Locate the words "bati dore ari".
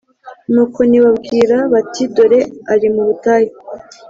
1.73-2.87